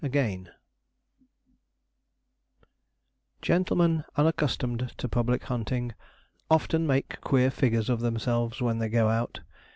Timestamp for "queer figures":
7.21-7.87